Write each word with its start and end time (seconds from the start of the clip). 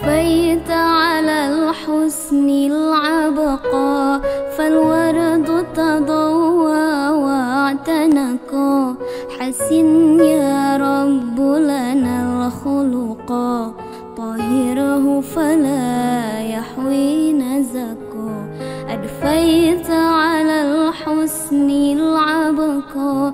كفيت 0.00 0.70
على 0.70 1.48
الحسن 1.52 2.48
العبقى 2.48 4.20
فالورد 4.56 5.66
تضوى 5.74 7.08
واعتنقا 7.08 8.94
حسن 9.38 10.20
يا 10.20 10.76
رب 10.76 11.40
لنا 11.40 12.16
الخلقا 12.46 13.72
طهره 14.16 15.20
فلا 15.20 16.40
يحوي 16.40 17.32
نزكا 17.32 18.48
أدفيت 18.88 19.90
على 19.90 20.62
الحسن 20.62 21.70
العبقى 21.70 23.32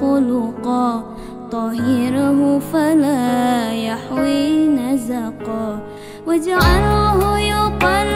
خلقا 0.00 1.02
طهره 1.52 2.58
فلا 2.72 3.72
يحوي 3.72 4.68
نزقا. 4.68 5.80
واجعله 6.26 7.38
يقلب 7.38 8.15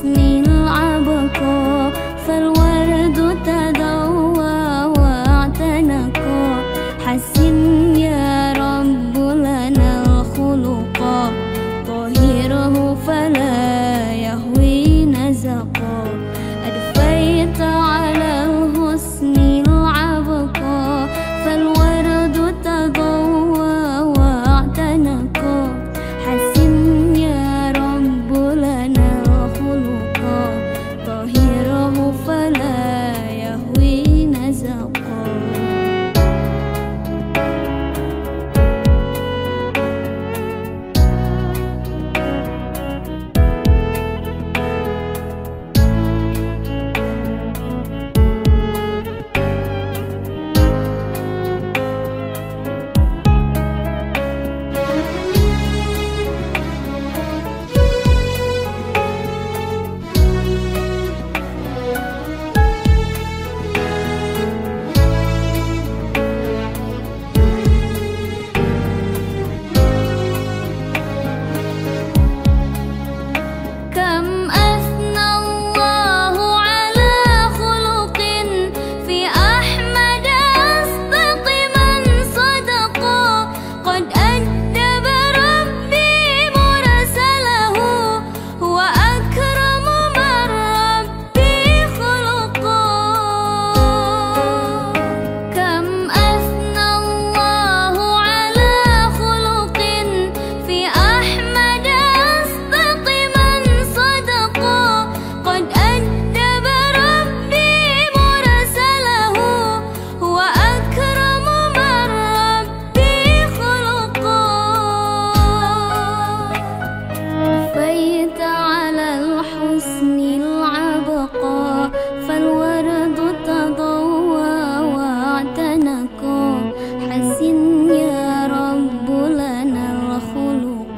حسن 0.00 0.16
العبقر 0.16 1.59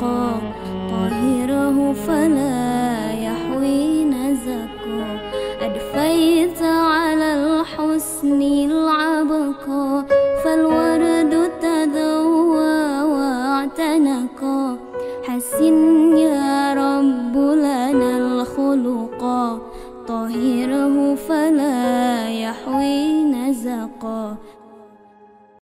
Oh. 0.05 0.72